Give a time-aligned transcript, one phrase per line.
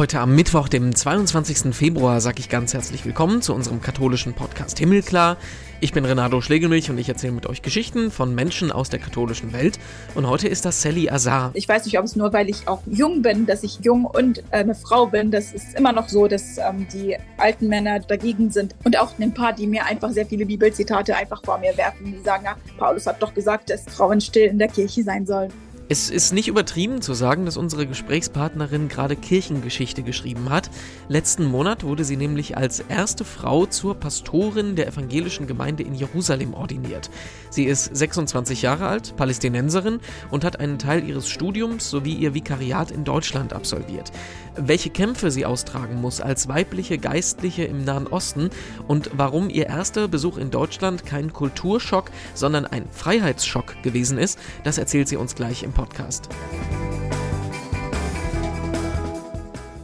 [0.00, 1.74] Heute am Mittwoch, dem 22.
[1.74, 5.36] Februar, sage ich ganz herzlich willkommen zu unserem katholischen Podcast Himmelklar.
[5.80, 9.52] Ich bin Renato Schlegelmilch und ich erzähle mit euch Geschichten von Menschen aus der katholischen
[9.52, 9.78] Welt.
[10.14, 11.50] Und heute ist das Sally Azar.
[11.52, 14.38] Ich weiß nicht, ob es nur, weil ich auch jung bin, dass ich jung und
[14.38, 15.30] äh, eine Frau bin.
[15.30, 18.74] Das ist immer noch so, dass ähm, die alten Männer dagegen sind.
[18.84, 22.14] Und auch ein paar, die mir einfach sehr viele Bibelzitate einfach vor mir werfen.
[22.16, 25.52] Die sagen, ja, Paulus hat doch gesagt, dass Frauen still in der Kirche sein sollen.
[25.92, 30.70] Es ist nicht übertrieben zu sagen, dass unsere Gesprächspartnerin gerade Kirchengeschichte geschrieben hat.
[31.08, 36.54] Letzten Monat wurde sie nämlich als erste Frau zur Pastorin der evangelischen Gemeinde in Jerusalem
[36.54, 37.10] ordiniert.
[37.50, 39.98] Sie ist 26 Jahre alt, Palästinenserin
[40.30, 44.12] und hat einen Teil ihres Studiums sowie ihr Vikariat in Deutschland absolviert.
[44.54, 48.50] Welche Kämpfe sie austragen muss als weibliche Geistliche im Nahen Osten
[48.86, 54.78] und warum ihr erster Besuch in Deutschland kein Kulturschock, sondern ein Freiheitsschock gewesen ist, das
[54.78, 55.79] erzählt sie uns gleich im Podcast.
[55.80, 56.28] Podcast.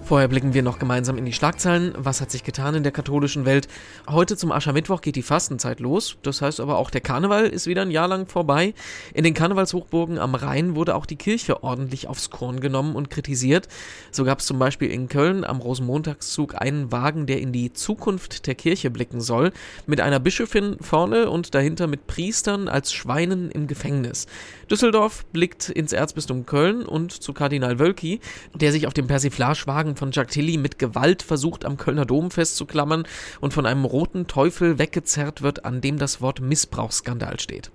[0.06, 1.92] Vorher blicken wir noch gemeinsam in die Schlagzeilen.
[1.97, 3.66] Was hat sich getan in der katholischen Welt?
[4.08, 6.17] Heute zum Aschermittwoch geht die Fastenzeit los.
[6.22, 8.72] Das heißt aber auch, der Karneval ist wieder ein Jahr lang vorbei.
[9.14, 13.67] In den Karnevalshochburgen am Rhein wurde auch die Kirche ordentlich aufs Korn genommen und kritisiert.
[14.12, 18.47] So gab es zum Beispiel in Köln am Rosenmontagszug einen Wagen, der in die Zukunft
[18.47, 19.50] der Kirche blicken soll,
[19.89, 24.28] mit einer Bischöfin vorne und dahinter mit Priestern als Schweinen im Gefängnis.
[24.70, 28.20] Düsseldorf blickt ins Erzbistum Köln und zu Kardinal Wölki,
[28.53, 33.06] der sich auf dem Persiflagewagen von Jacques Tilly mit Gewalt versucht, am Kölner Dom festzuklammern
[33.41, 37.70] und von einem roten Teufel weggezerrt wird, an dem das Wort Missbrauchsskandal steht.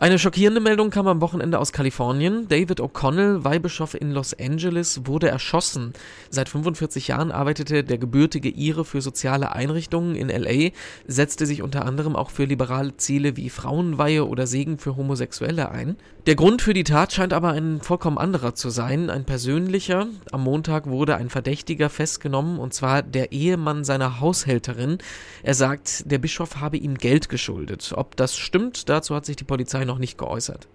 [0.00, 2.46] Eine schockierende Meldung kam am Wochenende aus Kalifornien.
[2.46, 5.92] David O'Connell, Weihbischof in Los Angeles, wurde erschossen.
[6.30, 10.70] Seit 45 Jahren arbeitete der gebürtige Ire für soziale Einrichtungen in LA,
[11.08, 15.96] setzte sich unter anderem auch für liberale Ziele wie Frauenweihe oder Segen für Homosexuelle ein.
[16.26, 20.06] Der Grund für die Tat scheint aber ein vollkommen anderer zu sein, ein persönlicher.
[20.30, 24.98] Am Montag wurde ein Verdächtiger festgenommen, und zwar der Ehemann seiner Haushälterin.
[25.42, 27.92] Er sagt, der Bischof habe ihm Geld geschuldet.
[27.96, 30.68] Ob das stimmt, dazu hat sich die Polizei noch nicht geäußert.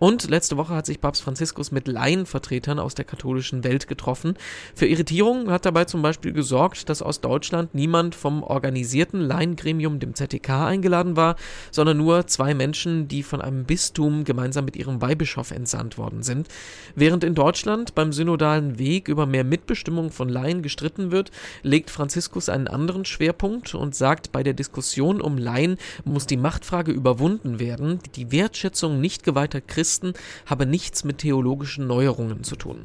[0.00, 4.32] Und letzte Woche hat sich Papst Franziskus mit Laienvertretern aus der katholischen Welt getroffen.
[4.74, 10.14] Für Irritierung hat dabei zum Beispiel gesorgt, dass aus Deutschland niemand vom organisierten Laiengremium, dem
[10.14, 11.36] ZTK, eingeladen war,
[11.70, 16.48] sondern nur zwei Menschen, die von einem Bistum gemeinsam mit ihrem Weihbischof entsandt worden sind.
[16.94, 21.30] Während in Deutschland beim synodalen Weg über mehr Mitbestimmung von Laien gestritten wird,
[21.62, 26.90] legt Franziskus einen anderen Schwerpunkt und sagt, bei der Diskussion um Laien muss die Machtfrage
[26.90, 30.12] überwunden werden, die Wertschätzung nicht geweihter Christen Christen
[30.46, 32.84] habe nichts mit theologischen Neuerungen zu tun.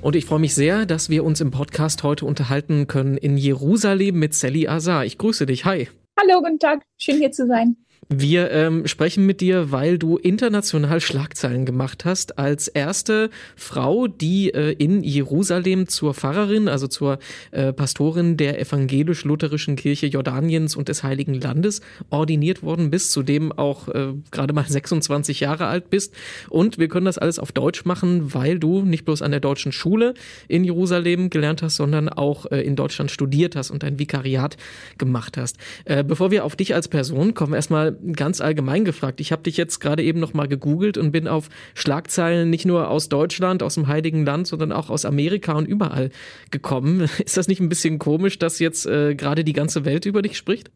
[0.00, 4.18] Und ich freue mich sehr, dass wir uns im Podcast heute unterhalten können in Jerusalem
[4.18, 5.04] mit Sally Azar.
[5.04, 5.66] Ich grüße dich.
[5.66, 5.88] Hi.
[6.18, 6.84] Hallo, guten Tag.
[6.96, 7.76] Schön hier zu sein.
[8.10, 14.48] Wir ähm, sprechen mit dir, weil du international Schlagzeilen gemacht hast als erste Frau, die
[14.54, 17.18] äh, in Jerusalem zur Pfarrerin, also zur
[17.50, 23.88] äh, Pastorin der evangelisch-lutherischen Kirche Jordaniens und des Heiligen Landes ordiniert worden bist, zudem auch
[23.88, 26.14] äh, gerade mal 26 Jahre alt bist.
[26.48, 29.70] Und wir können das alles auf Deutsch machen, weil du nicht bloß an der deutschen
[29.70, 30.14] Schule
[30.48, 34.56] in Jerusalem gelernt hast, sondern auch äh, in Deutschland studiert hast und ein Vikariat
[34.96, 35.58] gemacht hast.
[35.84, 39.20] Äh, bevor wir auf dich als Person kommen, erstmal ganz allgemein gefragt.
[39.20, 42.88] Ich habe dich jetzt gerade eben noch mal gegoogelt und bin auf Schlagzeilen nicht nur
[42.90, 46.10] aus Deutschland, aus dem Heiligen Land, sondern auch aus Amerika und überall
[46.50, 47.00] gekommen.
[47.24, 50.36] Ist das nicht ein bisschen komisch, dass jetzt äh, gerade die ganze Welt über dich
[50.36, 50.70] spricht?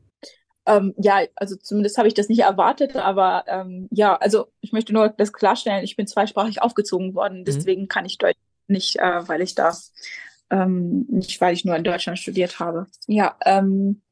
[0.64, 4.92] Ähm, ja, also zumindest habe ich das nicht erwartet, aber ähm, ja, also ich möchte
[4.92, 7.44] nur das klarstellen, ich bin zweisprachig aufgezogen worden, mhm.
[7.44, 7.88] deswegen mhm.
[7.88, 9.72] kann ich Deutsch nicht, äh, weil ich da
[10.50, 12.86] ähm, nicht, weil ich nur in Deutschland studiert habe.
[13.08, 14.02] Ja, ähm,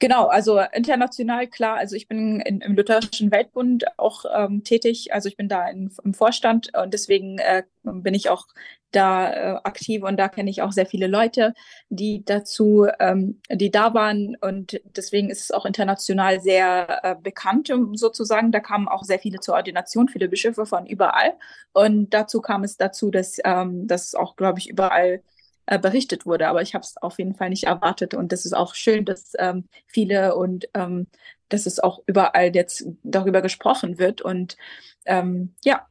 [0.00, 1.76] Genau, also international klar.
[1.76, 5.12] Also ich bin in, im Lutherischen Weltbund auch ähm, tätig.
[5.12, 8.46] Also ich bin da in, im Vorstand und deswegen äh, bin ich auch
[8.92, 11.52] da äh, aktiv und da kenne ich auch sehr viele Leute,
[11.88, 17.70] die dazu, ähm, die da waren und deswegen ist es auch international sehr äh, bekannt
[17.94, 18.52] sozusagen.
[18.52, 21.34] Da kamen auch sehr viele zur Ordination, viele Bischöfe von überall
[21.72, 25.22] und dazu kam es dazu, dass ähm, das auch, glaube ich, überall
[25.70, 26.48] äh, berichtet wurde.
[26.48, 28.14] Aber ich habe es auf jeden Fall nicht erwartet.
[28.14, 31.08] Und das ist auch schön, dass ähm, viele und ähm,
[31.50, 34.22] dass es auch überall jetzt darüber gesprochen wird.
[34.22, 34.56] Und
[35.04, 35.86] ähm, ja,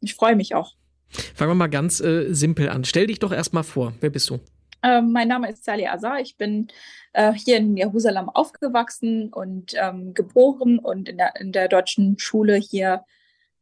[0.00, 0.74] ich freue mich auch.
[1.08, 2.84] Fangen wir mal ganz äh, simpel an.
[2.84, 3.92] Stell dich doch erstmal vor.
[4.00, 4.40] Wer bist du?
[4.82, 6.18] Ähm, mein Name ist Sally Azar.
[6.18, 6.66] Ich bin
[7.12, 12.56] äh, hier in Jerusalem aufgewachsen und ähm, geboren und in der, in der deutschen Schule
[12.56, 13.04] hier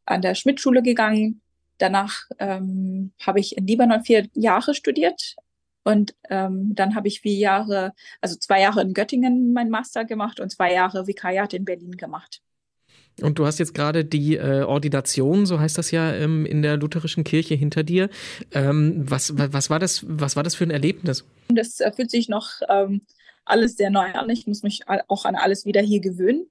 [0.06, 1.43] an der Schmidt-Schule gegangen.
[1.76, 5.37] Danach ähm, habe ich in Libanon vier Jahre studiert
[5.88, 10.38] und ähm, dann habe ich vier Jahre, also zwei Jahre in Göttingen mein Master gemacht
[10.38, 12.43] und zwei Jahre Vikariat in Berlin gemacht.
[13.23, 16.76] Und du hast jetzt gerade die äh, Ordination, so heißt das ja ähm, in der
[16.76, 18.11] lutherischen Kirche hinter dir.
[18.52, 21.25] Ähm, was, was, war das, was war das für ein Erlebnis?
[21.49, 23.00] Das äh, fühlt sich noch ähm,
[23.46, 24.29] alles sehr neu an.
[24.29, 26.50] Ich muss mich auch an alles wieder hier gewöhnen.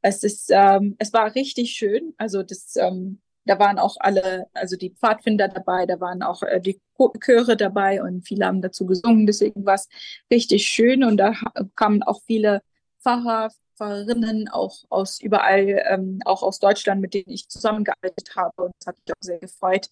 [0.00, 2.14] Es ist, ähm, es war richtig schön.
[2.16, 6.60] Also das, ähm, da waren auch alle, also die Pfadfinder dabei, da waren auch äh,
[6.60, 6.80] die
[7.20, 9.26] Chöre dabei und viele haben dazu gesungen.
[9.26, 9.88] Deswegen war es
[10.30, 11.34] richtig schön und da
[11.74, 12.62] kamen auch viele
[13.02, 18.64] Pfarrer, Pfarrerinnen auch aus überall, ähm, auch aus Deutschland, mit denen ich zusammengearbeitet habe.
[18.64, 19.88] Und das hat mich auch sehr gefreut.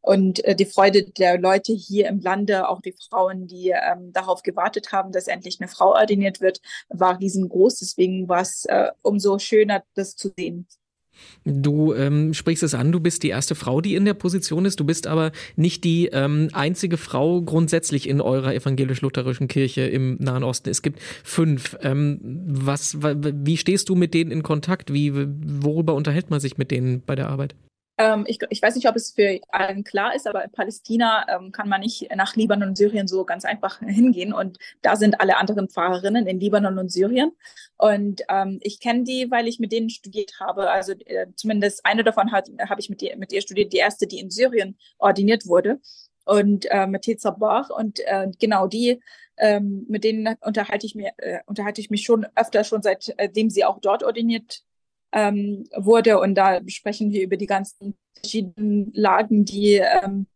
[0.00, 4.42] Und äh, die Freude der Leute hier im Lande, auch die Frauen, die ähm, darauf
[4.42, 7.78] gewartet haben, dass endlich eine Frau ordiniert wird, war riesengroß.
[7.78, 10.66] Deswegen war es äh, umso schöner, das zu sehen.
[11.44, 14.80] Du ähm, sprichst es an, du bist die erste Frau, die in der Position ist.
[14.80, 20.44] Du bist aber nicht die ähm, einzige Frau grundsätzlich in eurer evangelisch-lutherischen Kirche im Nahen
[20.44, 20.70] Osten.
[20.70, 21.76] Es gibt fünf.
[21.82, 24.92] Ähm, was, wie stehst du mit denen in Kontakt?
[24.92, 27.54] Wie, worüber unterhält man sich mit denen bei der Arbeit?
[27.96, 31.52] Ähm, ich, ich, weiß nicht, ob es für allen klar ist, aber in Palästina ähm,
[31.52, 34.32] kann man nicht nach Libanon und Syrien so ganz einfach hingehen.
[34.32, 37.32] Und da sind alle anderen Pfarrerinnen in Libanon und Syrien.
[37.76, 40.70] Und ähm, ich kenne die, weil ich mit denen studiert habe.
[40.70, 44.18] Also äh, zumindest eine davon habe ich mit, die, mit ihr studiert, die erste, die
[44.18, 45.80] in Syrien ordiniert wurde.
[46.24, 47.70] Und äh, mit Teza Bach.
[47.70, 49.00] Und äh, genau die
[49.36, 53.64] ähm, mit denen unterhalte ich, mir, äh, unterhalte ich mich schon öfter, schon seitdem sie
[53.64, 54.62] auch dort ordiniert
[55.14, 56.18] ähm, wurde.
[56.18, 60.26] Und da sprechen wir über die ganzen verschiedenen Lagen, die, ähm,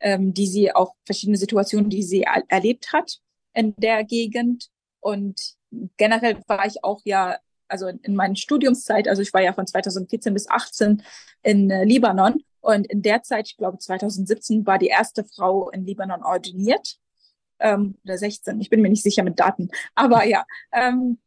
[0.00, 3.18] ähm, die sie auch verschiedene Situationen, die sie er erlebt hat
[3.52, 4.68] in der Gegend.
[5.00, 5.56] Und
[5.96, 7.36] generell war ich auch ja,
[7.66, 11.02] also in meiner Studiumszeit, also ich war ja von 2014 bis 18
[11.42, 12.42] in äh, Libanon.
[12.60, 16.98] Und in der Zeit, ich glaube 2017, war die erste Frau in Libanon ordiniert.
[17.60, 19.68] Ähm, oder 16, ich bin mir nicht sicher mit Daten.
[19.96, 21.18] Aber ja, ähm,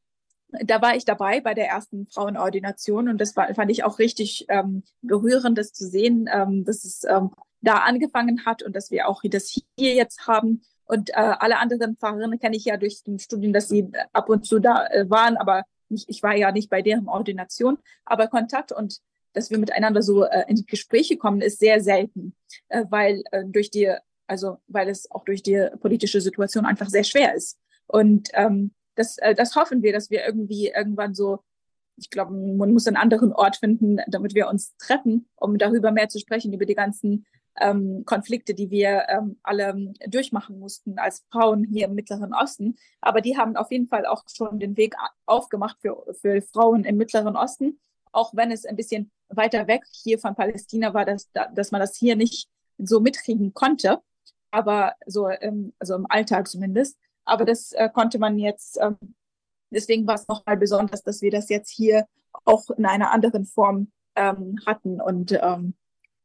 [0.64, 4.46] da war ich dabei bei der ersten Frauenordination und das war, fand ich auch richtig
[4.50, 7.32] ähm, berührend, das zu sehen, ähm, dass es ähm,
[7.62, 10.62] da angefangen hat und dass wir auch das hier jetzt haben.
[10.86, 14.46] Und äh, alle anderen Pfarrerinnen kenne ich ja durch den Studium, dass sie ab und
[14.46, 17.78] zu da äh, waren, aber ich, ich war ja nicht bei deren Ordination.
[18.06, 19.00] Aber Kontakt und
[19.34, 22.36] dass wir miteinander so äh, in Gespräche kommen, ist sehr selten,
[22.68, 23.94] äh, weil äh, durch die,
[24.28, 27.58] also weil es auch durch die politische Situation einfach sehr schwer ist.
[27.88, 31.40] Und ähm, das, äh, das hoffen wir, dass wir irgendwie irgendwann so,
[31.98, 36.10] ich glaube, man muss einen anderen Ort finden, damit wir uns treffen, um darüber mehr
[36.10, 37.26] zu sprechen, über die ganzen
[37.60, 42.76] ähm, Konflikte, die wir ähm, alle durchmachen mussten als Frauen hier im Mittleren Osten.
[43.02, 44.96] Aber die haben auf jeden Fall auch schon den Weg
[45.26, 47.80] aufgemacht für, für Frauen im Mittleren Osten,
[48.12, 51.96] auch wenn es ein bisschen weiter weg hier von Palästina war, dass, dass man das
[51.96, 54.02] hier nicht so mitkriegen konnte,
[54.50, 56.98] aber so im, also im Alltag zumindest.
[57.32, 58.98] Aber das äh, konnte man jetzt, ähm,
[59.70, 62.06] deswegen war es nochmal besonders, dass wir das jetzt hier
[62.44, 65.00] auch in einer anderen Form ähm, hatten.
[65.00, 65.74] Und ähm,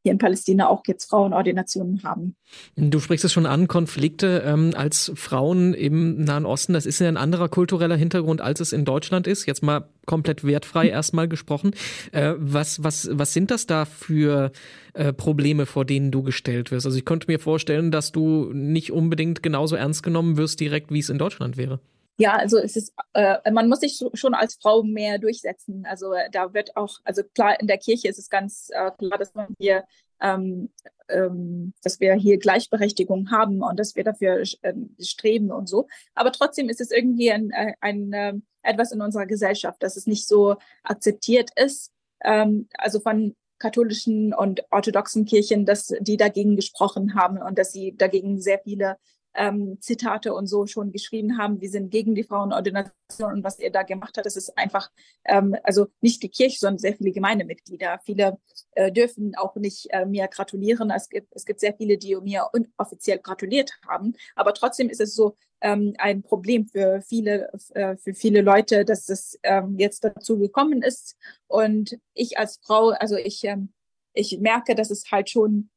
[0.07, 2.35] hier in Palästina auch jetzt Frauenordinationen haben.
[2.77, 7.09] Du sprichst es schon an, Konflikte ähm, als Frauen im Nahen Osten, das ist ja
[7.09, 9.45] ein anderer kultureller Hintergrund, als es in Deutschland ist.
[9.45, 10.91] Jetzt mal komplett wertfrei mhm.
[10.91, 11.71] erstmal gesprochen.
[12.13, 14.51] Äh, was, was, was sind das da für
[14.93, 16.85] äh, Probleme, vor denen du gestellt wirst?
[16.85, 20.99] Also ich könnte mir vorstellen, dass du nicht unbedingt genauso ernst genommen wirst direkt, wie
[20.99, 21.81] es in Deutschland wäre.
[22.19, 25.85] Ja, also es ist, äh, man muss sich schon als Frau mehr durchsetzen.
[25.85, 29.19] Also äh, da wird auch, also klar, in der Kirche ist es ganz äh, klar,
[29.19, 29.83] dass man hier,
[30.19, 30.71] ähm,
[31.09, 35.87] ähm, dass wir hier Gleichberechtigung haben und dass wir dafür äh, streben und so.
[36.15, 38.33] Aber trotzdem ist es irgendwie ein, äh, ein, äh,
[38.63, 41.91] etwas in unserer Gesellschaft, dass es nicht so akzeptiert ist.
[42.23, 47.95] Ähm, also von katholischen und orthodoxen Kirchen, dass die dagegen gesprochen haben und dass sie
[47.95, 48.97] dagegen sehr viele
[49.37, 53.69] ähm, Zitate und so schon geschrieben haben, wir sind gegen die Frauenordination und was er
[53.69, 54.89] da gemacht hat, das ist einfach,
[55.25, 57.99] ähm, also nicht die Kirche, sondern sehr viele Gemeindemitglieder.
[58.03, 58.39] Viele
[58.71, 60.89] äh, dürfen auch nicht äh, mir gratulieren.
[60.89, 65.15] Es gibt, es gibt sehr viele, die mir offiziell gratuliert haben, aber trotzdem ist es
[65.15, 70.37] so ähm, ein Problem für viele, äh, für viele Leute, dass es ähm, jetzt dazu
[70.37, 71.15] gekommen ist.
[71.47, 73.73] Und ich als Frau, also ich, ähm,
[74.13, 75.69] ich merke, dass es halt schon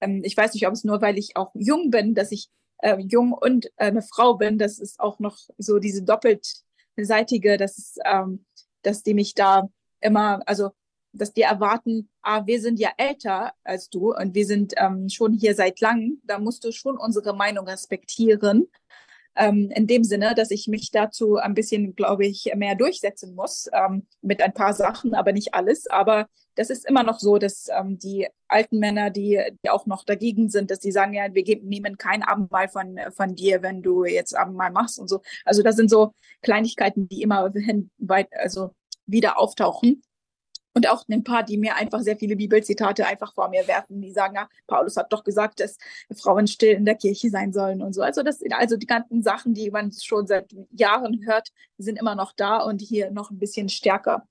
[0.00, 2.96] ähm, ich weiß nicht, ob es nur, weil ich auch jung bin, dass ich äh,
[2.98, 7.98] jung und äh, eine Frau bin, das ist auch noch so diese doppeltseitige, dass ist,
[8.04, 8.44] ähm,
[8.82, 9.68] dass die mich da
[10.00, 10.70] immer, also
[11.12, 15.32] dass die erwarten, ah, wir sind ja älter als du und wir sind ähm, schon
[15.32, 18.68] hier seit langem, da musst du schon unsere Meinung respektieren.
[19.34, 23.68] Ähm, in dem Sinne, dass ich mich dazu ein bisschen, glaube ich, mehr durchsetzen muss
[23.72, 25.86] ähm, mit ein paar Sachen, aber nicht alles.
[25.86, 30.04] Aber das ist immer noch so, dass ähm, die alten Männer, die, die auch noch
[30.04, 33.82] dagegen sind, dass die sagen, ja, wir geben, nehmen kein Abendmahl von, von dir, wenn
[33.82, 35.20] du jetzt Abendmahl machst und so.
[35.44, 38.74] Also das sind so Kleinigkeiten, die immer hin, weit, also
[39.06, 40.02] wieder auftauchen.
[40.74, 44.12] und auch ein paar, die mir einfach sehr viele Bibelzitate einfach vor mir werfen, die
[44.12, 45.78] sagen, ja, Paulus hat doch gesagt, dass
[46.14, 48.02] Frauen still in der Kirche sein sollen und so.
[48.02, 51.48] Also das, also die ganzen Sachen, die man schon seit Jahren hört,
[51.78, 54.26] sind immer noch da und hier noch ein bisschen stärker.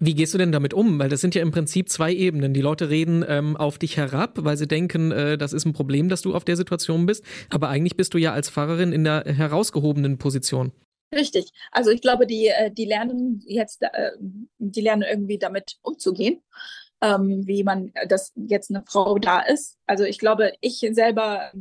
[0.00, 0.98] Wie gehst du denn damit um?
[0.98, 2.52] Weil das sind ja im Prinzip zwei Ebenen.
[2.52, 6.08] Die Leute reden ähm, auf dich herab, weil sie denken, äh, das ist ein Problem,
[6.08, 7.24] dass du auf der Situation bist.
[7.50, 10.72] Aber eigentlich bist du ja als Pfarrerin in der herausgehobenen Position.
[11.14, 11.50] Richtig.
[11.70, 14.10] Also ich glaube, die, äh, die lernen jetzt, äh,
[14.58, 16.42] die lernen irgendwie damit umzugehen,
[17.00, 19.78] ähm, wie man, äh, dass jetzt eine Frau da ist.
[19.86, 21.52] Also ich glaube, ich selber,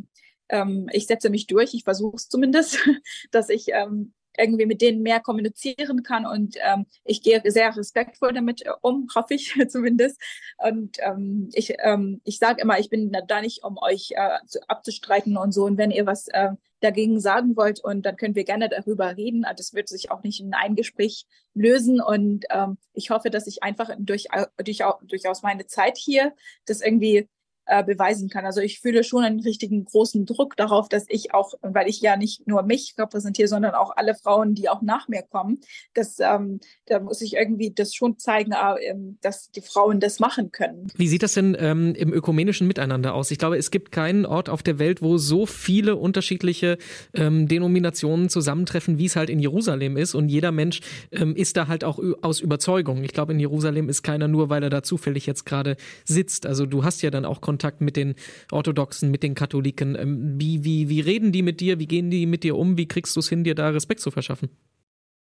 [0.50, 2.78] ähm, ich setze mich durch, ich versuche es zumindest,
[3.32, 6.26] dass ich ähm, irgendwie mit denen mehr kommunizieren kann.
[6.26, 10.22] Und ähm, ich gehe sehr respektvoll damit äh, um, hoffe ich zumindest.
[10.58, 15.38] Und ähm, ich, ähm, ich sage immer, ich bin da nicht, um euch äh, abzustreiten
[15.38, 15.66] und so.
[15.66, 19.46] Und wenn ihr was äh, dagegen sagen wollt, und dann können wir gerne darüber reden.
[19.46, 22.02] Also das wird sich auch nicht in einem Gespräch lösen.
[22.02, 24.28] Und ähm, ich hoffe, dass ich einfach durch,
[24.64, 26.34] durch, durchaus meine Zeit hier
[26.66, 27.28] das irgendwie
[27.68, 28.46] äh, beweisen kann.
[28.46, 32.16] Also ich fühle schon einen richtigen großen Druck darauf, dass ich auch, weil ich ja
[32.16, 35.60] nicht nur mich repräsentiere, sondern auch alle Frauen, die auch nach mir kommen,
[35.94, 40.54] dass ähm, da muss ich irgendwie das schon zeigen, äh, dass die Frauen das machen
[40.54, 40.88] können.
[40.96, 43.32] Wie sieht das denn ähm, im ökumenischen Miteinander aus?
[43.32, 46.78] Ich glaube, es gibt keinen Ort auf der Welt, wo so viele unterschiedliche
[47.14, 50.16] ähm, Denominationen zusammentreffen, wie es halt in Jerusalem ist.
[50.16, 50.80] Und jeder Mensch
[51.12, 53.04] ähm, ist da halt auch aus Überzeugung.
[53.04, 56.46] Ich glaube, in Jerusalem ist keiner nur, weil er da zufällig jetzt gerade sitzt.
[56.46, 58.14] Also du hast ja dann auch Kontakt Kontakt mit den
[58.52, 59.96] Orthodoxen, mit den Katholiken?
[59.96, 61.80] Ähm, wie, wie, wie reden die mit dir?
[61.80, 62.78] Wie gehen die mit dir um?
[62.78, 64.50] Wie kriegst du es hin, dir da Respekt zu verschaffen?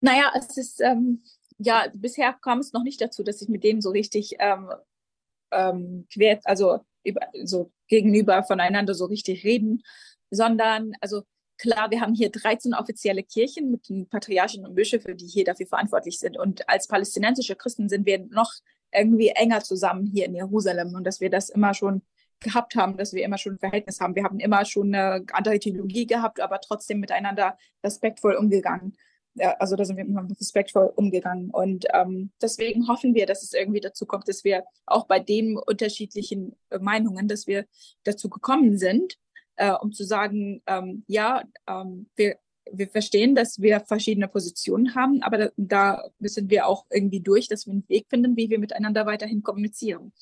[0.00, 1.22] Naja, es ist, ähm,
[1.58, 4.68] ja, bisher kam es noch nicht dazu, dass ich mit denen so richtig ähm,
[5.52, 9.84] ähm, quer, also über, so gegenüber voneinander so richtig reden,
[10.30, 11.22] sondern, also
[11.56, 15.66] klar, wir haben hier 13 offizielle Kirchen mit den Patriarchen und Bischöfen, die hier dafür
[15.66, 16.36] verantwortlich sind.
[16.36, 18.52] Und als palästinensische Christen sind wir noch
[18.92, 22.02] irgendwie enger zusammen hier in Jerusalem und dass wir das immer schon
[22.44, 24.14] gehabt haben, dass wir immer schon ein Verhältnis haben.
[24.14, 28.96] Wir haben immer schon eine andere Theologie gehabt, aber trotzdem miteinander respektvoll umgegangen.
[29.34, 31.50] Ja, also da sind wir immer respektvoll umgegangen.
[31.50, 35.58] Und ähm, deswegen hoffen wir, dass es irgendwie dazu kommt, dass wir auch bei den
[35.58, 37.66] unterschiedlichen Meinungen, dass wir
[38.04, 39.18] dazu gekommen sind,
[39.56, 42.36] äh, um zu sagen, ähm, ja, ähm, wir,
[42.70, 47.48] wir verstehen, dass wir verschiedene Positionen haben, aber da, da müssen wir auch irgendwie durch,
[47.48, 50.12] dass wir einen Weg finden, wie wir miteinander weiterhin kommunizieren.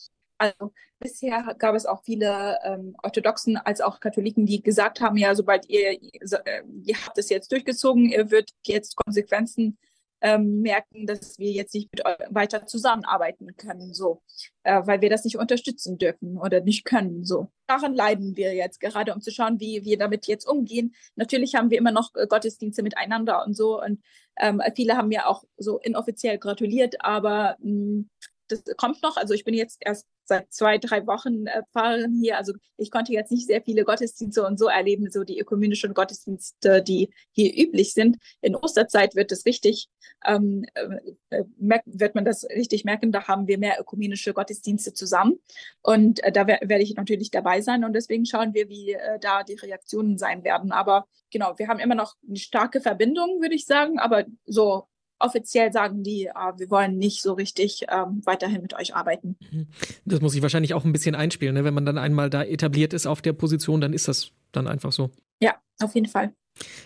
[0.43, 5.37] Also bisher gab es auch viele ähm, Orthodoxen als auch Katholiken, die gesagt haben, ja,
[5.37, 9.79] sobald ihr, äh, ihr habt es jetzt durchgezogen, ihr wird jetzt Konsequenzen
[10.21, 14.21] ähm, merken, dass wir jetzt nicht mit weiter zusammenarbeiten können, so,
[14.65, 17.53] äh, weil wir das nicht unterstützen dürfen oder nicht können, so.
[17.69, 20.93] Daran leiden wir jetzt gerade, um zu schauen, wie wir damit jetzt umgehen.
[21.15, 24.03] Natürlich haben wir immer noch äh, Gottesdienste miteinander und so und
[24.41, 28.11] ähm, viele haben mir auch so inoffiziell gratuliert, aber mh, hm,
[28.53, 29.17] das kommt noch.
[29.17, 32.39] Also ich bin jetzt erst seit zwei, drei Wochen äh, Pfarrerin hier.
[32.39, 36.83] Also ich konnte jetzt nicht sehr viele Gottesdienste und so erleben, so die ökumenischen Gottesdienste,
[36.83, 38.19] die hier üblich sind.
[38.41, 39.89] In Osterzeit wird es richtig,
[40.25, 41.45] ähm, äh,
[41.87, 43.13] wird man das richtig merken.
[43.13, 45.39] Da haben wir mehr ökumenische Gottesdienste zusammen.
[45.83, 47.85] Und äh, da werde ich natürlich dabei sein.
[47.85, 50.73] Und deswegen schauen wir, wie äh, da die Reaktionen sein werden.
[50.73, 53.99] Aber genau, wir haben immer noch eine starke Verbindung, würde ich sagen.
[53.99, 54.87] Aber so
[55.23, 59.37] offiziell sagen die, äh, wir wollen nicht so richtig ähm, weiterhin mit euch arbeiten.
[59.51, 59.69] Mhm.
[60.05, 61.55] Das muss ich wahrscheinlich auch ein bisschen einspielen.
[61.55, 61.65] Ne?
[61.65, 64.93] Wenn man dann einmal da etabliert ist auf der Position, dann ist das dann einfach
[64.93, 65.11] so.
[65.41, 66.35] Ja, auf jeden Fall.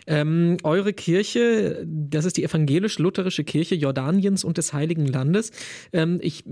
[0.07, 5.51] Ähm, eure Kirche, das ist die evangelisch-lutherische Kirche Jordaniens und des Heiligen Landes.
[5.93, 6.45] Ähm, ich,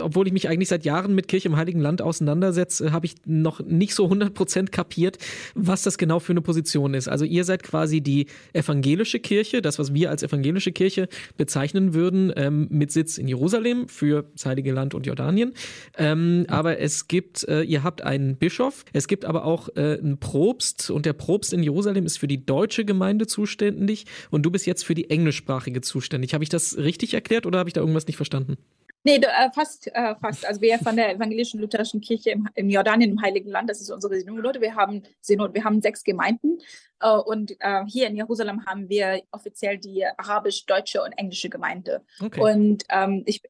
[0.00, 3.60] obwohl ich mich eigentlich seit Jahren mit Kirche im Heiligen Land auseinandersetze, habe ich noch
[3.60, 5.18] nicht so 100% kapiert,
[5.54, 7.08] was das genau für eine Position ist.
[7.08, 12.32] Also ihr seid quasi die evangelische Kirche, das, was wir als evangelische Kirche bezeichnen würden,
[12.36, 15.52] ähm, mit Sitz in Jerusalem für das Heilige Land und Jordanien.
[15.98, 20.18] Ähm, aber es gibt, äh, ihr habt einen Bischof, es gibt aber auch äh, einen
[20.18, 24.66] Propst und der Propst in Jerusalem ist für die deutsche Gemeinde zuständig und du bist
[24.66, 26.34] jetzt für die englischsprachige zuständig.
[26.34, 28.56] Habe ich das richtig erklärt oder habe ich da irgendwas nicht verstanden?
[29.04, 30.44] Nee, äh, fast, äh, fast.
[30.44, 33.90] Also wir von der evangelischen lutherischen Kirche im, im, Jordanien, im Heiligen Land, das ist
[33.90, 34.60] unsere Synode.
[34.60, 36.58] Wir haben Synod, wir haben sechs Gemeinden
[37.00, 42.04] äh, und hier in Jerusalem haben wir offiziell die arabisch-deutsche und englische Gemeinde.
[42.20, 42.40] Okay.
[42.40, 43.42] Und ähm, ich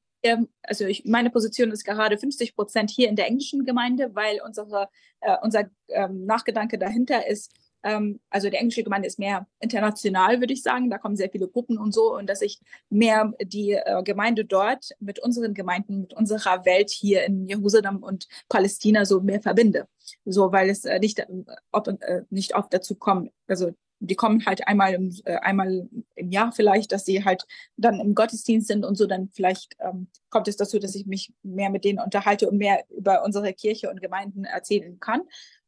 [0.62, 4.88] also ich, meine Position ist gerade 50 Prozent hier in der englischen Gemeinde, weil unsere,
[5.20, 7.52] äh, unser ähm, Nachgedanke dahinter ist,
[7.86, 10.90] ähm, also die englische Gemeinde ist mehr international, würde ich sagen.
[10.90, 12.16] Da kommen sehr viele Gruppen und so.
[12.16, 17.24] Und dass ich mehr die äh, Gemeinde dort mit unseren Gemeinden, mit unserer Welt hier
[17.24, 19.86] in Jerusalem und Palästina so mehr verbinde.
[20.24, 21.26] So, weil es äh, nicht, äh,
[21.70, 23.30] ob, äh, nicht oft dazu kommt.
[23.46, 28.00] Also die kommen halt einmal im, äh, einmal im Jahr vielleicht, dass sie halt dann
[28.00, 31.70] im Gottesdienst sind und so, dann vielleicht ähm, kommt es dazu, dass ich mich mehr
[31.70, 35.22] mit denen unterhalte und mehr über unsere Kirche und Gemeinden erzählen kann.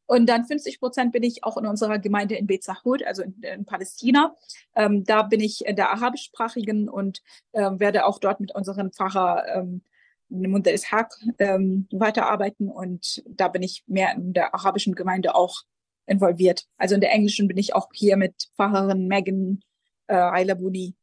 [0.09, 3.65] Und dann 50 Prozent bin ich auch in unserer Gemeinde in Bezahut, also in, in
[3.65, 4.35] Palästina.
[4.75, 7.21] Ähm, da bin ich in der arabischsprachigen und
[7.53, 9.83] ähm, werde auch dort mit unserem Pfarrer ähm,
[10.29, 12.69] Munter Ishaq ähm, weiterarbeiten.
[12.69, 15.61] Und da bin ich mehr in der arabischen Gemeinde auch
[16.07, 16.65] involviert.
[16.77, 19.61] Also in der englischen bin ich auch hier mit Pfarrerin Megan
[20.07, 20.95] äh, Ailabuni.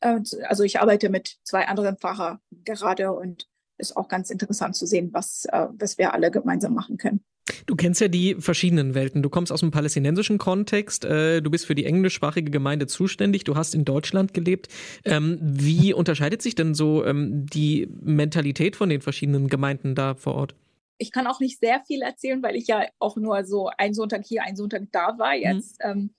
[0.00, 3.46] Äh, also ich arbeite mit zwei anderen Pfarrer gerade und
[3.76, 7.24] ist auch ganz interessant zu sehen, was, äh, was wir alle gemeinsam machen können.
[7.66, 9.22] Du kennst ja die verschiedenen Welten.
[9.22, 13.56] Du kommst aus dem palästinensischen Kontext, äh, du bist für die englischsprachige Gemeinde zuständig, du
[13.56, 14.68] hast in Deutschland gelebt.
[15.04, 20.34] Ähm, wie unterscheidet sich denn so ähm, die Mentalität von den verschiedenen Gemeinden da vor
[20.34, 20.54] Ort?
[20.98, 24.24] Ich kann auch nicht sehr viel erzählen, weil ich ja auch nur so ein Sonntag
[24.26, 25.36] hier, ein Sonntag da war.
[25.36, 25.42] Mhm.
[25.42, 25.90] Jetzt mhm.
[25.90, 26.10] ähm,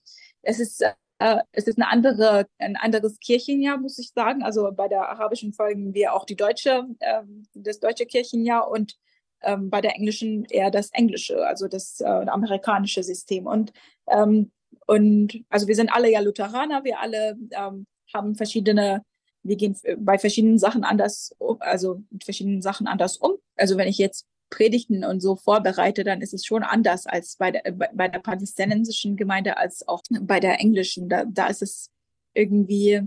[0.42, 0.84] es ist
[1.20, 4.42] äh, es ist eine andere, ein anderes Kirchenjahr, muss ich sagen.
[4.42, 7.22] Also bei der arabischen folgen wir auch die deutsche, äh,
[7.54, 8.98] das deutsche Kirchenjahr und
[9.42, 13.48] ähm, bei der englischen eher das englische, also das äh, amerikanische System.
[13.48, 13.72] Und,
[14.08, 14.52] ähm,
[14.86, 19.04] und also wir sind alle ja Lutheraner, wir alle ähm, haben verschiedene,
[19.44, 23.34] wir gehen bei verschiedenen Sachen anders, also mit verschiedenen Sachen anders um.
[23.56, 27.52] Also wenn ich jetzt Predigten und so vorbereite, dann ist es schon anders als bei
[27.52, 31.08] der, bei der palästinensischen Gemeinde als auch bei der englischen.
[31.08, 31.92] Da, da ist es
[32.34, 33.02] irgendwie,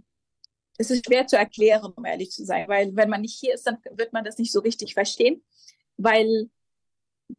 [0.78, 3.66] es ist schwer zu erklären, um ehrlich zu sein, weil wenn man nicht hier ist,
[3.66, 5.42] dann wird man das nicht so richtig verstehen
[5.96, 6.48] weil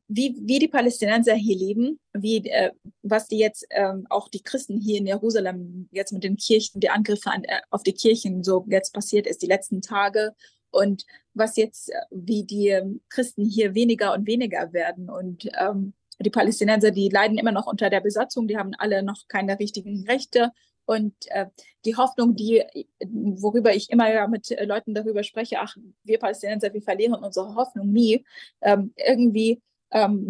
[0.07, 4.79] wie, wie die Palästinenser hier leben, wie, äh, was die jetzt, ähm, auch die Christen
[4.79, 8.65] hier in Jerusalem jetzt mit den Kirchen, die Angriffe an, äh, auf die Kirchen so
[8.69, 10.33] jetzt passiert ist, die letzten Tage
[10.71, 15.93] und was jetzt, äh, wie die ähm, Christen hier weniger und weniger werden und ähm,
[16.19, 20.05] die Palästinenser, die leiden immer noch unter der Besatzung, die haben alle noch keine richtigen
[20.07, 20.51] Rechte
[20.85, 21.47] und äh,
[21.85, 22.63] die Hoffnung, die,
[23.07, 27.55] worüber ich immer ja mit äh, Leuten darüber spreche, ach, wir Palästinenser, wir verlieren unsere
[27.55, 28.25] Hoffnung nie.
[28.61, 30.29] Ähm, irgendwie ähm,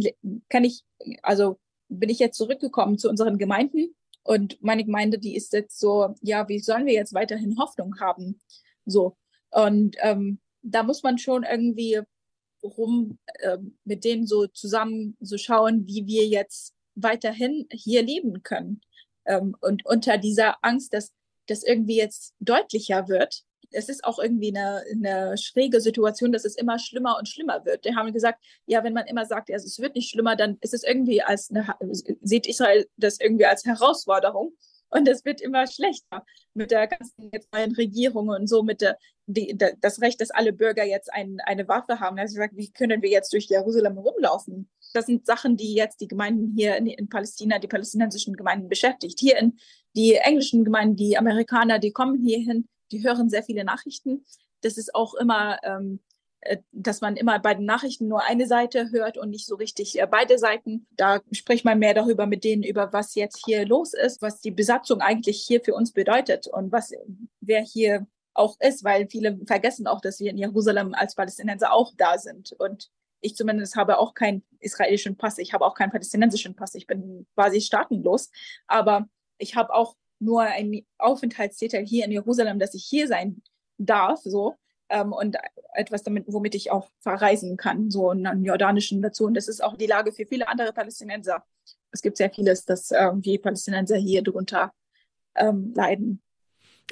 [0.50, 0.84] kann ich,
[1.22, 6.16] also bin ich jetzt zurückgekommen zu unseren Gemeinden und meine Gemeinde, die ist jetzt so,
[6.22, 8.40] ja, wie sollen wir jetzt weiterhin Hoffnung haben?
[8.86, 9.18] So.
[9.52, 12.02] Und ähm, da muss man schon irgendwie
[12.64, 18.82] rum äh, mit denen so zusammen so schauen, wie wir jetzt weiterhin hier leben können.
[19.26, 21.12] Ähm, und unter dieser Angst, dass
[21.48, 26.56] das irgendwie jetzt deutlicher wird, es ist auch irgendwie eine, eine schräge Situation, dass es
[26.56, 27.86] immer schlimmer und schlimmer wird.
[27.86, 30.74] Die haben gesagt, ja, wenn man immer sagt, also es wird nicht schlimmer, dann ist
[30.74, 31.76] es irgendwie als eine,
[32.22, 34.54] sieht Israel das irgendwie als Herausforderung.
[34.94, 39.58] Und es wird immer schlechter mit der ganzen neuen Regierung und so mit der, die,
[39.82, 42.20] das Recht, dass alle Bürger jetzt ein, eine Waffe haben.
[42.20, 44.70] Hat gesagt, wie können wir jetzt durch Jerusalem rumlaufen?
[44.94, 49.20] Das sind Sachen, die jetzt die Gemeinden hier in, in Palästina, die palästinensischen Gemeinden beschäftigt.
[49.20, 49.58] Hier in
[49.96, 54.24] die englischen Gemeinden, die Amerikaner, die kommen hierhin, die hören sehr viele Nachrichten.
[54.62, 56.13] Das ist auch immer, ähm, äh,
[56.72, 60.08] dass man immer bei den Nachrichten nur eine Seite hört und nicht so richtig äh,
[60.10, 60.88] beide Seiten.
[60.92, 64.52] Da spricht man mehr darüber mit denen, über was jetzt hier los ist, was die
[64.52, 66.92] Besatzung eigentlich hier für uns bedeutet und was,
[67.42, 71.94] wer hier auch ist, weil viele vergessen auch, dass wir in Jerusalem als Palästinenser auch
[71.98, 72.54] da sind.
[72.58, 72.90] Und
[73.22, 77.26] ich zumindest habe auch keinen israelischen Pass, ich habe auch keinen palästinensischen Pass, ich bin
[77.36, 78.32] quasi staatenlos,
[78.68, 83.42] aber ich habe auch nur ein Aufenthaltstitel hier in Jerusalem, dass ich hier sein
[83.78, 84.56] darf, so
[84.94, 85.38] ähm, und
[85.74, 89.26] etwas damit, womit ich auch verreisen kann, so in einer jordanischen dazu.
[89.26, 91.44] Und das ist auch die Lage für viele andere Palästinenser.
[91.92, 94.72] Es gibt sehr vieles, dass ähm, die Palästinenser hier drunter
[95.36, 96.22] ähm, leiden.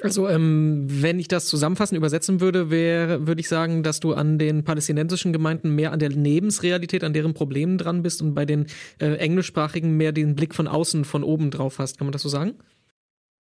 [0.00, 4.38] Also, ähm, wenn ich das zusammenfassend übersetzen würde, wäre, würde ich sagen, dass du an
[4.38, 8.66] den palästinensischen Gemeinden mehr an der Lebensrealität, an deren Problemen dran bist und bei den
[9.00, 11.98] äh, englischsprachigen mehr den Blick von außen, von oben drauf hast.
[11.98, 12.58] Kann man das so sagen?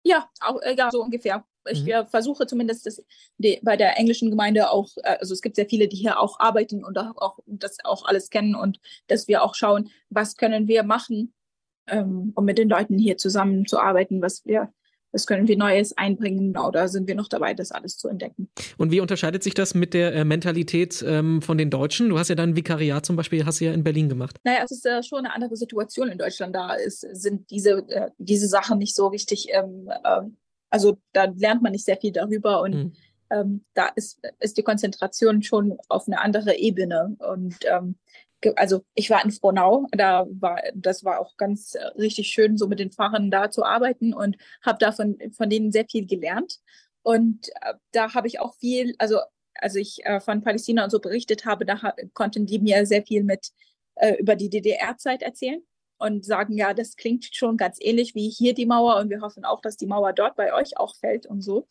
[0.04, 1.46] Ja, auch, ja, so ungefähr.
[1.70, 1.90] Ich mhm.
[1.90, 3.04] äh, versuche zumindest das,
[3.38, 6.40] die, bei der englischen Gemeinde auch, äh, also es gibt sehr viele, die hier auch
[6.40, 10.84] arbeiten und auch das auch alles kennen und dass wir auch schauen, was können wir
[10.84, 11.34] machen,
[11.88, 14.74] ähm, um mit den Leuten hier zusammenzuarbeiten, was wir
[15.12, 18.50] was können wir Neues einbringen oder sind wir noch dabei, das alles zu entdecken.
[18.78, 22.10] Und wie unterscheidet sich das mit der äh, Mentalität ähm, von den Deutschen?
[22.10, 24.38] Du hast ja dein Vikariat zum Beispiel, hast du ja in Berlin gemacht.
[24.44, 26.56] Naja, es ist äh, schon eine andere Situation in Deutschland.
[26.56, 30.22] Da ist, sind diese, äh, diese Sachen nicht so richtig, ähm, äh,
[30.72, 32.94] also da lernt man nicht sehr viel darüber und mhm.
[33.30, 37.16] ähm, da ist, ist die Konzentration schon auf eine andere Ebene.
[37.20, 37.96] Und ähm,
[38.56, 42.68] also ich war in Frohnau, da war, das war auch ganz äh, richtig schön, so
[42.68, 46.60] mit den Fahrern da zu arbeiten und habe da von, von denen sehr viel gelernt.
[47.04, 49.20] Und äh, da habe ich auch viel, also
[49.54, 53.24] als ich äh, von Palästina und so berichtet habe, da konnten die mir sehr viel
[53.24, 53.50] mit
[53.96, 55.62] äh, über die DDR-Zeit erzählen
[56.02, 59.46] und sagen, ja, das klingt schon ganz ähnlich wie hier die Mauer und wir hoffen
[59.46, 61.68] auch, dass die Mauer dort bei euch auch fällt und so.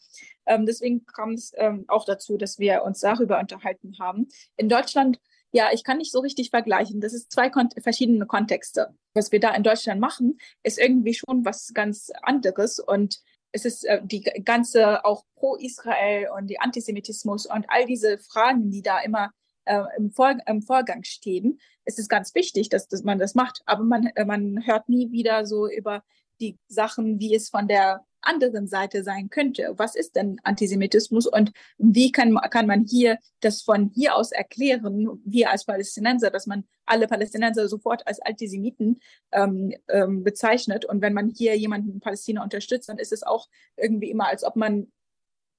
[0.47, 4.29] Ähm, deswegen kam es ähm, auch dazu, dass wir uns darüber unterhalten haben.
[4.57, 5.19] In Deutschland,
[5.53, 7.01] ja, ich kann nicht so richtig vergleichen.
[7.01, 8.95] Das ist zwei Kon verschiedene Kontexte.
[9.15, 13.21] Was wir da in Deutschland machen, ist irgendwie schon was ganz anderes und
[13.53, 18.71] es ist äh, die ganze auch pro Israel und die Antisemitismus und all diese Fragen,
[18.71, 19.33] die da immer
[19.65, 21.61] äh, im, Vor im Vorgang stehen.
[21.85, 25.11] Es ist ganz wichtig, dass, dass man das macht, aber man, äh, man hört nie
[25.13, 26.03] wieder so über
[26.41, 29.75] die Sachen, wie es von der anderen Seite sein könnte.
[29.77, 35.21] Was ist denn Antisemitismus und wie kann, kann man hier das von hier aus erklären,
[35.25, 39.01] wir als Palästinenser, dass man alle Palästinenser sofort als Antisemiten
[39.33, 40.85] ähm, ähm, bezeichnet.
[40.85, 44.45] Und wenn man hier jemanden in Palästina unterstützt, dann ist es auch irgendwie immer, als
[44.45, 44.91] ob man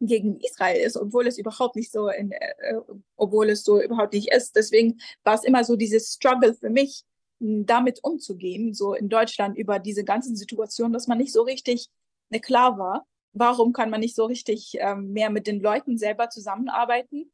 [0.02, 2.76] gegen Israel ist, obwohl es überhaupt nicht so, in, äh,
[3.16, 4.56] obwohl es so überhaupt nicht ist.
[4.56, 7.04] Deswegen war es immer so dieses Struggle für mich,
[7.42, 11.90] damit umzugehen, so in Deutschland über diese ganzen Situationen, dass man nicht so richtig
[12.30, 13.08] ne, klar war.
[13.34, 17.32] Warum kann man nicht so richtig ähm, mehr mit den Leuten selber zusammenarbeiten,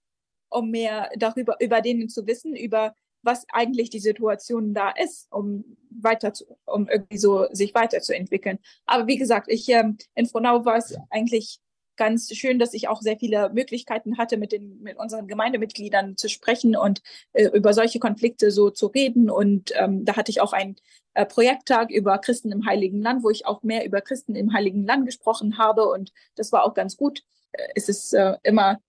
[0.50, 5.78] um mehr darüber, über denen zu wissen, über was eigentlich die Situation da ist, um
[5.90, 8.60] weiter zu, um irgendwie so sich weiterzuentwickeln.
[8.86, 11.60] Aber wie gesagt, ich ähm, in Frohnau war es eigentlich
[11.98, 16.30] ganz schön, dass ich auch sehr viele Möglichkeiten hatte, mit den mit unseren Gemeindemitgliedern zu
[16.30, 17.02] sprechen und
[17.34, 19.30] äh, über solche Konflikte so zu reden.
[19.30, 20.78] Und ähm, da hatte ich auch einen
[21.14, 24.86] äh, Projekttag über Christen im Heiligen Land, wo ich auch mehr über Christen im Heiligen
[24.86, 25.90] Land gesprochen habe.
[25.90, 27.24] Und das war auch ganz gut.
[27.52, 28.80] Äh, es ist äh, immer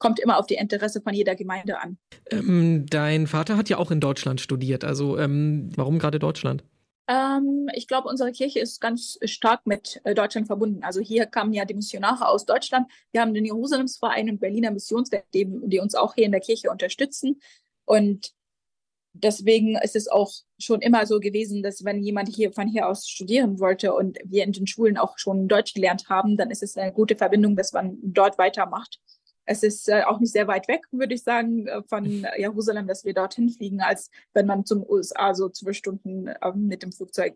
[0.00, 1.98] kommt immer auf die Interesse von jeder Gemeinde an.
[2.30, 4.84] Ähm, dein Vater hat ja auch in Deutschland studiert.
[4.84, 6.62] Also ähm, warum gerade Deutschland?
[7.08, 10.84] Ähm, ich glaube, unsere Kirche ist ganz stark mit äh, Deutschland verbunden.
[10.84, 12.90] Also hier kamen ja die Missionare aus Deutschland.
[13.12, 16.70] Wir haben den Jerusalemsverein und Berliner Missionswerk, die, die uns auch hier in der Kirche
[16.70, 17.40] unterstützen.
[17.86, 18.32] Und
[19.14, 23.08] deswegen ist es auch schon immer so gewesen, dass wenn jemand hier von hier aus
[23.08, 26.76] studieren wollte und wir in den Schulen auch schon Deutsch gelernt haben, dann ist es
[26.76, 29.00] eine gute Verbindung, dass man dort weitermacht.
[29.50, 32.04] Es ist äh, auch nicht sehr weit weg, würde ich sagen, äh, von
[32.36, 36.82] Jerusalem, dass wir dorthin fliegen, als wenn man zum USA so zwölf Stunden äh, mit
[36.82, 37.34] dem Flugzeug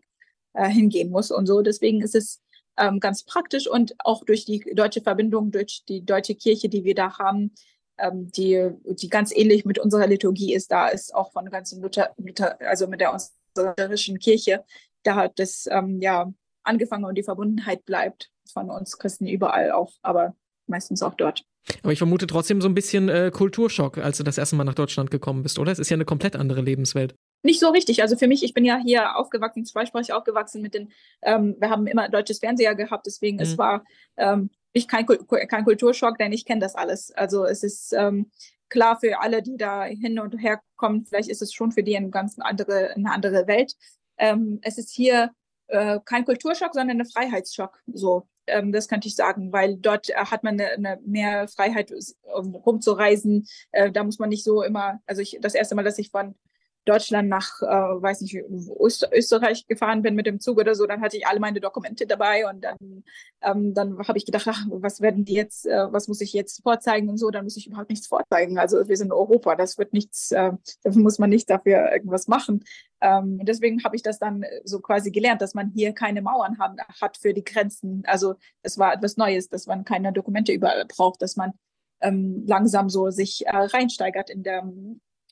[0.53, 1.63] äh, hingehen muss und so.
[1.63, 2.39] Deswegen ist es
[2.77, 6.93] ähm, ganz praktisch und auch durch die deutsche Verbindung, durch die deutsche Kirche, die wir
[6.93, 7.55] da haben,
[7.97, 11.81] ähm, die, die ganz ähnlich mit unserer Liturgie ist, da ist auch von der ganzen
[11.81, 13.17] Luther, Luther also mit der
[13.57, 14.63] lutherischen Kirche,
[15.01, 16.31] da hat das ähm, ja
[16.63, 20.35] angefangen und die Verbundenheit bleibt von uns Christen überall auch, aber
[20.67, 21.43] meistens auch dort.
[21.81, 24.75] Aber ich vermute trotzdem so ein bisschen äh, Kulturschock, als du das erste Mal nach
[24.75, 25.71] Deutschland gekommen bist, oder?
[25.71, 27.15] Es ist ja eine komplett andere Lebenswelt.
[27.41, 28.01] Nicht so richtig.
[28.01, 31.87] Also für mich, ich bin ja hier aufgewachsen, zweisprachig aufgewachsen mit den, ähm, wir haben
[31.87, 33.43] immer deutsches Fernseher gehabt, deswegen mhm.
[33.43, 33.83] es war
[34.17, 37.11] ähm, ich kein, kein Kulturschock, denn ich kenne das alles.
[37.11, 38.31] Also es ist ähm,
[38.69, 41.95] klar für alle, die da hin und her kommen, vielleicht ist es schon für die
[41.95, 43.75] eine ganz andere, eine andere Welt.
[44.17, 45.31] Ähm, es ist hier
[45.67, 47.81] äh, kein Kulturschock, sondern ein Freiheitsschock.
[47.87, 51.93] So, ähm, das könnte ich sagen, weil dort äh, hat man eine, eine mehr Freiheit,
[52.35, 53.47] um rumzureisen.
[53.71, 56.35] Äh, da muss man nicht so immer, also ich, das erste Mal, dass ich von
[56.85, 58.35] Deutschland nach, äh, weiß nicht,
[58.79, 62.05] Öster Österreich gefahren bin mit dem Zug oder so, dann hatte ich alle meine Dokumente
[62.05, 63.03] dabei und dann,
[63.41, 66.61] ähm, dann habe ich gedacht, ach, was werden die jetzt, äh, was muss ich jetzt
[66.61, 68.57] vorzeigen und so, dann muss ich überhaupt nichts vorzeigen.
[68.57, 70.51] Also wir sind in Europa, das wird nichts, äh,
[70.83, 72.63] dafür muss man nicht dafür irgendwas machen.
[73.01, 76.77] Ähm, deswegen habe ich das dann so quasi gelernt, dass man hier keine Mauern haben,
[77.01, 78.03] hat für die Grenzen.
[78.05, 81.53] Also es war etwas Neues, dass man keine Dokumente überall braucht, dass man
[82.01, 84.63] ähm, langsam so sich äh, reinsteigert in der,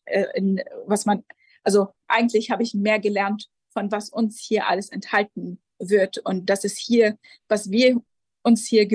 [0.05, 1.23] äh, in was man
[1.63, 6.63] also eigentlich habe ich mehr gelernt von was uns hier alles enthalten wird und das
[6.63, 8.01] ist hier, was wir
[8.43, 8.89] uns hier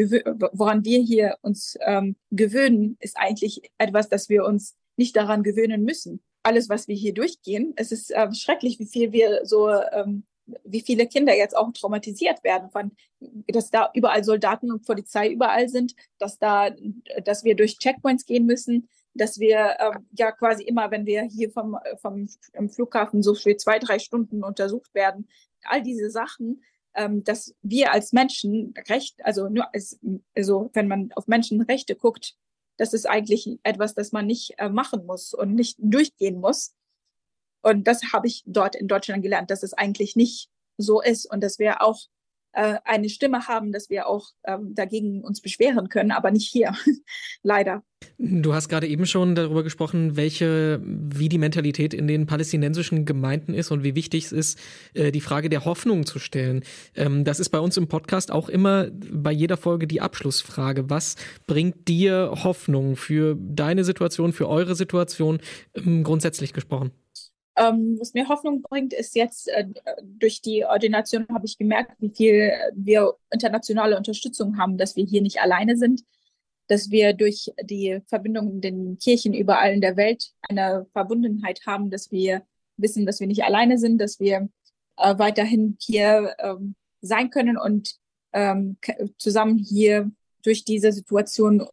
[0.52, 5.84] woran wir hier uns ähm, gewöhnen, ist eigentlich etwas, dass wir uns nicht daran gewöhnen
[5.84, 6.22] müssen.
[6.42, 10.24] Alles, was wir hier durchgehen, es ist äh, schrecklich, wie viel wir so, ähm,
[10.64, 12.92] wie viele Kinder jetzt auch traumatisiert werden von,
[13.48, 16.70] dass da überall Soldaten und Polizei überall sind, dass da,
[17.24, 21.50] dass wir durch Checkpoints gehen müssen, dass wir äh, ja quasi immer, wenn wir hier
[21.50, 22.28] vom, vom
[22.68, 25.28] Flughafen so für zwei, drei Stunden untersucht werden,
[25.64, 26.62] all diese Sachen,
[26.94, 29.98] ähm, dass wir als Menschen Recht, also nur als,
[30.34, 32.34] also wenn man auf Menschenrechte guckt,
[32.78, 36.74] das ist eigentlich etwas, das man nicht äh, machen muss und nicht durchgehen muss.
[37.62, 41.42] Und das habe ich dort in Deutschland gelernt, dass es eigentlich nicht so ist und
[41.42, 42.00] dass wir auch
[42.56, 46.72] äh, eine Stimme haben, dass wir auch ähm, dagegen uns beschweren können, aber nicht hier,
[47.42, 47.82] leider.
[48.18, 53.52] Du hast gerade eben schon darüber gesprochen, welche, wie die Mentalität in den palästinensischen Gemeinden
[53.52, 54.58] ist und wie wichtig es ist,
[54.94, 56.64] äh, die Frage der Hoffnung zu stellen.
[56.94, 60.88] Ähm, das ist bei uns im Podcast auch immer bei jeder Folge die Abschlussfrage.
[60.88, 61.16] Was
[61.46, 65.40] bringt dir Hoffnung für deine Situation, für eure Situation,
[65.74, 66.90] ähm, grundsätzlich gesprochen?
[67.56, 69.66] Ähm, was mir Hoffnung bringt, ist jetzt äh,
[70.02, 75.22] durch die Ordination habe ich gemerkt, wie viel wir internationale Unterstützung haben, dass wir hier
[75.22, 76.02] nicht alleine sind,
[76.68, 81.90] dass wir durch die Verbindung in den Kirchen überall in der Welt eine Verbundenheit haben,
[81.90, 82.42] dass wir
[82.76, 84.48] wissen, dass wir nicht alleine sind, dass wir
[84.96, 87.96] äh, weiterhin hier ähm, sein können und
[88.32, 88.76] ähm,
[89.18, 90.10] zusammen hier
[90.42, 91.66] durch diese Situation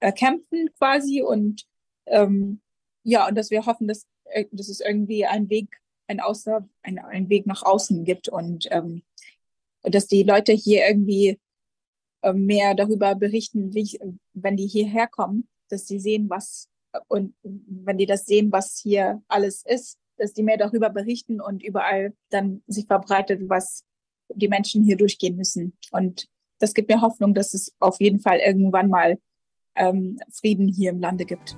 [0.00, 1.64] äh, kämpfen quasi und
[2.06, 2.60] ähm,
[3.04, 4.06] ja, und dass wir hoffen, dass,
[4.52, 5.68] dass es irgendwie einen Weg,
[6.06, 9.02] ein, Außer, ein, ein Weg nach außen gibt und ähm,
[9.82, 11.38] dass die Leute hier irgendwie
[12.22, 13.98] äh, mehr darüber berichten, wie
[14.32, 16.68] wenn die hierher kommen, dass sie sehen, was
[17.08, 21.62] und wenn die das sehen, was hier alles ist, dass die mehr darüber berichten und
[21.62, 23.84] überall dann sich verbreitet, was
[24.34, 25.76] die Menschen hier durchgehen müssen.
[25.90, 29.18] Und das gibt mir Hoffnung, dass es auf jeden Fall irgendwann mal
[29.74, 31.56] ähm, Frieden hier im Lande gibt.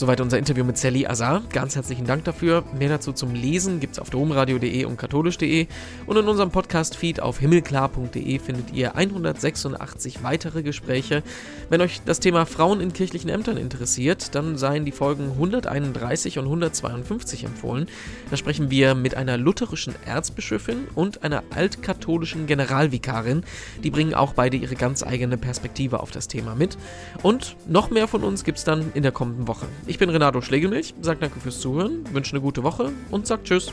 [0.00, 1.42] Soweit unser Interview mit Sally Azar.
[1.52, 2.64] Ganz herzlichen Dank dafür.
[2.78, 5.66] Mehr dazu zum Lesen gibt es auf domradio.de und katholisch.de.
[6.06, 11.22] Und in unserem Podcast-Feed auf himmelklar.de findet ihr 186 weitere Gespräche.
[11.68, 16.46] Wenn euch das Thema Frauen in kirchlichen Ämtern interessiert, dann seien die Folgen 131 und
[16.46, 17.86] 152 empfohlen.
[18.30, 23.44] Da sprechen wir mit einer lutherischen Erzbischöfin und einer altkatholischen Generalvikarin.
[23.84, 26.78] Die bringen auch beide ihre ganz eigene Perspektive auf das Thema mit.
[27.22, 29.66] Und noch mehr von uns gibt es dann in der kommenden Woche.
[29.90, 33.72] Ich bin Renato Schlegelmilch, sage danke fürs Zuhören, wünsche eine gute Woche und sag Tschüss.